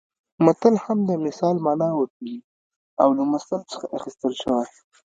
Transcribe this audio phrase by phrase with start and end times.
[0.45, 2.37] متل هم د مثال مانا ورکوي
[3.01, 4.67] او له مثل څخه اخیستل شوی